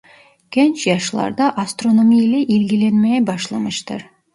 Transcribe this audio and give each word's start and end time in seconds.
Genç 0.51 0.87
yaşlarda 0.87 1.51
astronomi 1.57 2.17
ile 2.17 2.39
ilgilenmeye 2.43 3.27
başlamıştır. 3.27 4.05